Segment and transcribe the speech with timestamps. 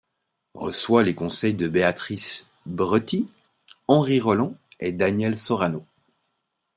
[0.55, 3.29] Reçoit les conseils de Béatrice Bretty,
[3.87, 5.85] Henri Rollan et Daniel Sorano.